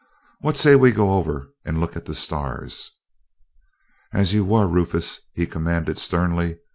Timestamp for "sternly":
5.99-6.57